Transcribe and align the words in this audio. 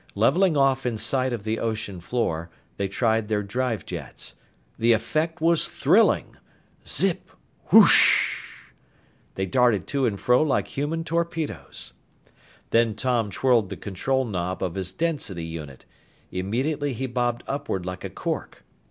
Leveling 0.15 0.57
off 0.57 0.83
in 0.83 0.97
sight 0.97 1.31
of 1.31 1.43
the 1.43 1.59
ocean 1.59 2.01
floor, 2.01 2.49
they 2.77 2.87
tried 2.87 3.27
their 3.27 3.43
drive 3.43 3.85
jets. 3.85 4.33
The 4.79 4.93
effect 4.93 5.39
was 5.41 5.67
thrilling! 5.67 6.37
Zip... 6.87 7.29
Whoosh! 7.71 8.41
They 9.35 9.45
darted 9.45 9.85
to 9.89 10.07
and 10.07 10.19
fro 10.19 10.41
like 10.41 10.69
human 10.69 11.03
torpedoes. 11.03 11.93
Then 12.71 12.95
Tom 12.95 13.29
twirled 13.29 13.69
the 13.69 13.77
control 13.77 14.25
knob 14.25 14.63
of 14.63 14.73
his 14.73 14.91
density 14.91 15.45
unit. 15.45 15.85
Immediately 16.31 16.93
he 16.93 17.05
bobbed 17.05 17.43
upward 17.45 17.85
like 17.85 18.03
a 18.03 18.09
cork. 18.09 18.63